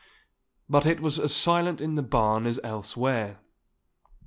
[0.67, 3.37] But it was as silent in the barn as elsewhere.